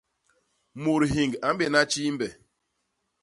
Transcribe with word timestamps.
Mut 0.81 1.01
hiñg 1.13 1.33
a 1.45 1.47
mbéna 1.53 1.81
tjiimbe. 1.91 2.27